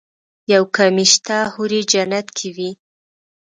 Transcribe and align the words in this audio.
يو 0.53 0.63
کمی 0.75 1.05
شته 1.13 1.37
حورې 1.53 1.81
جنت 1.91 2.27
کې 2.37 2.49
وي. 2.55 2.71